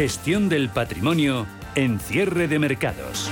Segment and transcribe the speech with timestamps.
[0.00, 3.30] Gestión del patrimonio en cierre de mercados.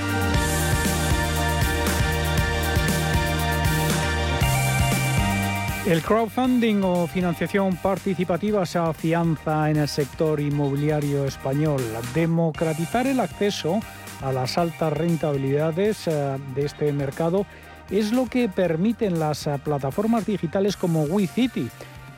[5.87, 11.81] El crowdfunding o financiación participativa se afianza en el sector inmobiliario español.
[12.13, 13.79] Democratizar el acceso
[14.21, 17.47] a las altas rentabilidades eh, de este mercado
[17.89, 21.67] es lo que permiten las eh, plataformas digitales como WeCity,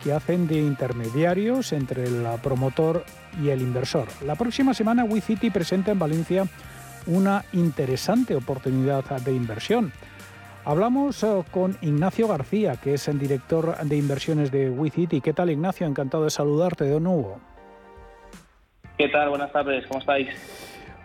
[0.04, 3.04] que hacen de intermediarios entre el promotor
[3.42, 4.08] y el inversor.
[4.26, 6.46] La próxima semana WeCity presenta en Valencia
[7.08, 9.92] una interesante oportunidad de inversión.
[10.64, 15.22] Hablamos eh, con Ignacio García, que es el director de inversiones de WeCity.
[15.22, 15.88] ¿Qué tal, Ignacio?
[15.88, 17.40] Encantado de saludarte de nuevo.
[18.98, 19.30] ¿Qué tal?
[19.30, 20.28] Buenas tardes, ¿cómo estáis?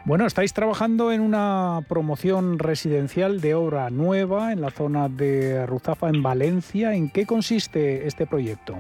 [0.07, 6.09] Bueno, estáis trabajando en una promoción residencial de obra nueva en la zona de Ruzafa,
[6.09, 6.95] en Valencia.
[6.95, 8.79] ¿En qué consiste este proyecto?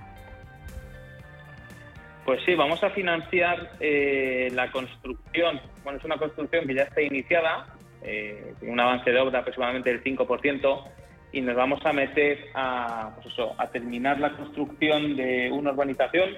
[2.25, 5.61] Pues sí, vamos a financiar eh, la construcción.
[5.83, 9.91] Bueno, es una construcción que ya está iniciada, eh, tiene un avance de obra aproximadamente
[9.91, 10.85] del 5%,
[11.33, 16.37] y nos vamos a meter a, pues a terminar la construcción de una urbanización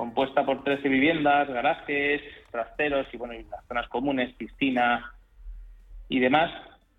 [0.00, 5.12] compuesta por 13 viviendas, garajes, trasteros y bueno, y las zonas comunes, piscina
[6.08, 6.50] y demás.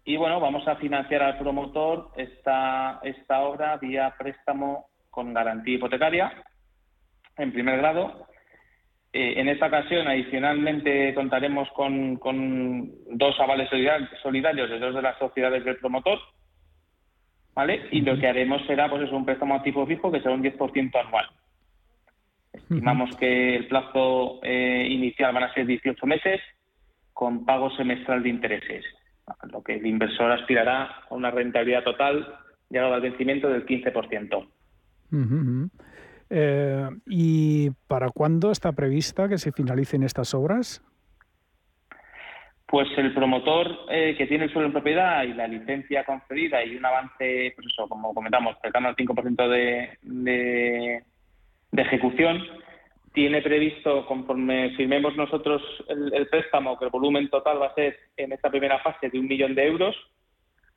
[0.05, 6.31] Y bueno, vamos a financiar al promotor esta, esta obra vía préstamo con garantía hipotecaria
[7.37, 8.27] en primer grado.
[9.13, 13.67] Eh, en esta ocasión, adicionalmente, contaremos con, con dos avales
[14.21, 16.19] solidarios de dos de las sociedades del promotor.
[17.55, 17.87] ¿Vale?
[17.91, 20.43] Y lo que haremos será pues es un préstamo a tipo fijo que será un
[20.43, 21.25] 10% anual.
[22.71, 26.39] Estimamos que el plazo eh, inicial van a ser 18 meses
[27.11, 28.85] con pago semestral de intereses,
[29.51, 32.33] lo que el inversor aspirará a una rentabilidad total
[32.69, 34.47] llegado al vencimiento del 15%.
[36.29, 40.81] Eh, ¿Y para cuándo está prevista que se finalicen estas obras?
[42.67, 46.77] Pues el promotor eh, que tiene el suelo en propiedad y la licencia concedida y
[46.77, 51.03] un avance, pues eso, como comentamos, cercano al 5% de,
[51.71, 52.41] de ejecución,
[53.13, 58.31] tiene previsto, conforme firmemos nosotros el, préstamo, que el volumen total va a ser en
[58.31, 59.95] esta primera fase de un millón de euros,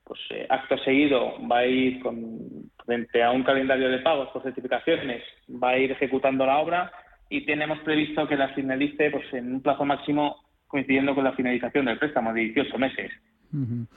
[0.05, 4.43] pues eh, acto seguido va a ir con, frente a un calendario de pagos por
[4.43, 6.93] certificaciones, va a ir ejecutando la obra
[7.29, 11.87] y tenemos previsto que la finalice pues, en un plazo máximo coincidiendo con la finalización
[11.87, 13.13] del préstamo de 18 meses.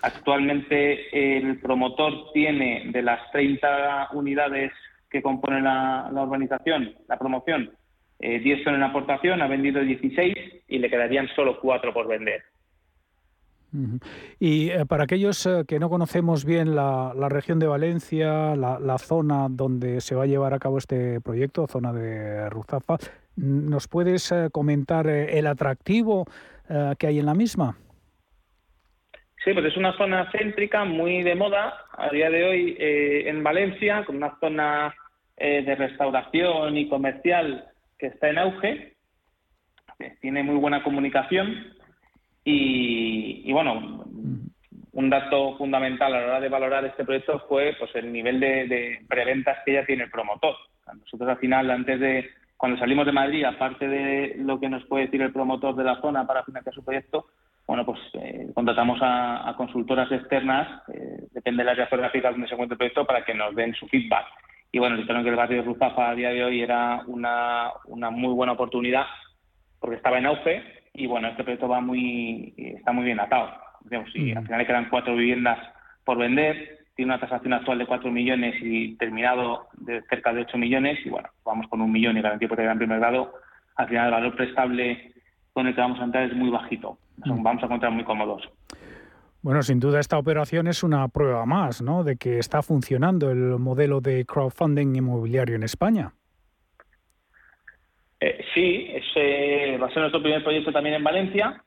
[0.04, 4.72] Actualmente el promotor tiene de las 30 unidades
[5.10, 7.72] que componen la, urbanización, la promoción,
[8.20, 10.36] eh, 10 son en aportación, ha vendido 16
[10.68, 12.44] y le quedarían solo 4 por vender.
[14.40, 19.48] Y eh, para aquellos eh, que no conocemos bien la, región de Valencia, la, zona
[19.50, 22.98] donde se va a llevar a cabo este proyecto, zona de Ruzafa,
[23.36, 26.26] ¿nos puedes eh, comentar el atractivo
[27.00, 27.78] que hay en la misma?
[29.48, 33.42] Sí, pues es una zona céntrica muy de moda a día de hoy eh, en
[33.44, 34.94] Valencia, con una zona
[35.38, 37.66] eh, de restauración y comercial
[37.98, 38.94] que está en auge,
[40.22, 41.74] tiene muy buena comunicación
[42.44, 44.06] y, bueno,
[44.94, 48.68] un dato fundamental a la hora de valorar este proyecto fue pues el nivel de,
[48.68, 50.56] de preventas que ya tiene el promotor.
[50.94, 55.06] Nosotros al final, antes de, cuando salimos de Madrid, aparte de lo que nos puede
[55.06, 57.28] decir el promotor de la zona para financiar su proyecto,
[57.68, 62.76] bueno, pues eh, contratamos a, consultoras externas, eh, depende del área geográfica donde se encuentre
[62.76, 64.26] el proyecto, para que nos den su feedback.
[64.78, 68.12] Y bueno, dijeron que el barrio de Ruzafa a día de hoy era una, una
[68.12, 69.08] muy buena oportunidad
[69.80, 70.62] porque estaba en auge
[70.94, 73.50] y bueno, este proyecto va muy, está muy bien atado.
[73.82, 75.58] Digamos, si al final le quedan cuatro viviendas
[76.06, 80.60] por vender, tiene una tasación actual de 4 millones y terminado de cerca de 8
[80.60, 83.34] millones y bueno, vamos con un millón y garantía por en primer grado,
[83.78, 85.12] al final el valor prestable
[85.54, 87.00] con el que vamos a entrar es muy bajito.
[87.26, 88.48] Vamos a encontrar muy cómodos.
[89.48, 92.04] Bueno, sin duda esta operación es una prueba más, ¿no?
[92.04, 96.12] De que está funcionando el modelo de crowdfunding inmobiliario en España.
[98.20, 101.64] Eh, sí, ese va a ser nuestro primer proyecto también en Valencia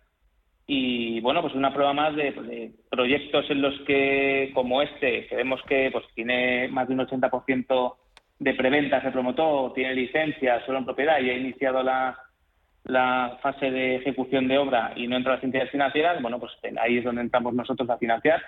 [0.66, 5.62] y bueno, pues una prueba más de, proyectos en los que, como este, que vemos
[5.66, 7.94] que pues tiene más de un 80%
[8.40, 12.14] de preventas de promotor, tiene licencia solo en propiedad y ha iniciado la,
[12.85, 16.99] la fase de ejecución de obra y no entra las entidades financieras, bueno, pues ahí
[16.99, 18.43] es donde entramos nosotros a financiar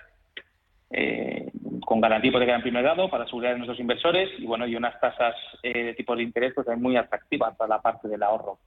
[0.90, 1.50] eh,
[1.86, 4.98] con garantía hipotecaria en primer grado para asegurar a nuestros inversores y bueno y unas
[5.00, 8.58] tasas eh, de tipo de interés pues muy atractivas para la parte del ahorro.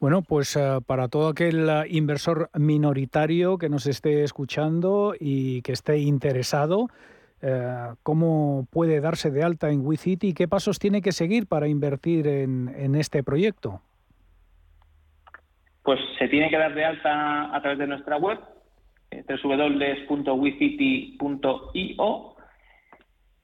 [0.00, 5.98] Bueno, pues eh, para todo aquel inversor minoritario que nos esté escuchando y que esté
[5.98, 6.88] interesado,
[8.02, 12.26] ¿cómo puede darse de alta en WeCity y qué pasos tiene que seguir para invertir
[12.26, 13.80] en este proyecto?
[15.88, 18.38] Pues se tiene que dar de alta a través de nuestra web,
[19.10, 20.36] eh, www.wicity.io.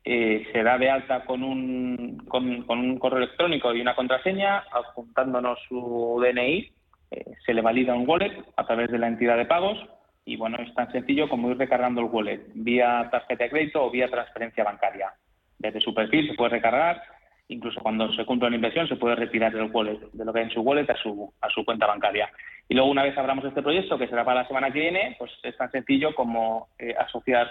[0.04, 5.58] Eh, se da de alta con un, con, un correo electrónico y una contraseña, adjuntándonos
[5.66, 6.70] su DNI.
[7.12, 9.78] Eh, se le valida un wallet a través de la entidad de pagos
[10.26, 13.90] y bueno, es tan sencillo como ir recargando el wallet vía tarjeta de crédito o
[13.90, 15.14] vía transferencia bancaria.
[15.58, 17.02] Desde su perfil se puede recargar
[17.48, 20.44] incluso cuando se cumple una inversión se puede retirar el wallet, de lo que hay
[20.46, 22.30] en su wallet a su, a su cuenta bancaria.
[22.68, 25.30] Y luego una vez abramos este proyecto, que será para la semana que viene, pues
[25.42, 27.50] es tan sencillo como eh, asociar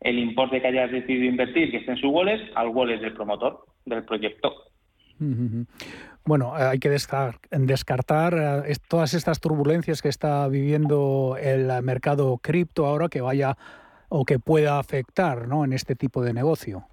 [0.00, 3.66] el importe que hayas decidido invertir, que esté en su wallet, al wallet del promotor
[3.84, 4.54] del proyecto.
[6.24, 13.08] Bueno, hay que descartar eh, todas estas turbulencias que está viviendo el mercado cripto ahora
[13.08, 13.56] que vaya
[14.08, 15.64] o que pueda afectar ¿no?
[15.64, 16.86] en este tipo de negocio.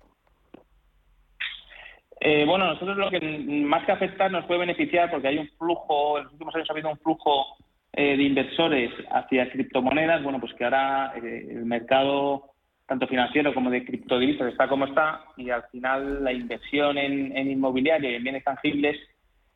[2.22, 6.18] Eh, bueno, nosotros lo que más que afectar nos puede beneficiar porque hay un flujo,
[6.18, 7.46] en los últimos años ha habido un flujo
[7.94, 12.52] eh, de inversores hacia criptomonedas, bueno, pues que ahora eh, el mercado
[12.86, 18.12] tanto financiero como de criptodivisas está como está y al final la inversión en, inmobiliario
[18.12, 18.98] y en bienes tangibles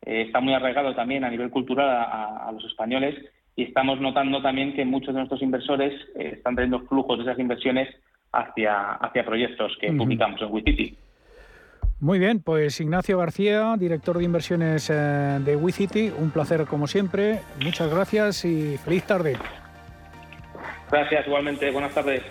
[0.02, 3.16] está muy arraigado también a nivel cultural a, los españoles
[3.56, 7.90] y estamos notando también que muchos de nuestros inversores están teniendo flujos de esas inversiones
[8.32, 10.98] hacia, hacia proyectos que publicamos en Wititi.
[12.04, 14.94] Muy bien, pues Ignacio García, director de inversiones eh,
[15.40, 17.40] de WeCity, un placer como siempre.
[17.64, 19.38] Muchas gracias y feliz tarde.
[20.92, 21.72] Gracias, igualmente.
[21.72, 22.22] Buenas tardes.